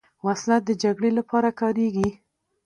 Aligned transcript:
وسله 0.25 0.57
د 0.63 0.69
جګړې 0.83 1.09
لپاره 1.19 1.49
کارېږي 1.59 2.09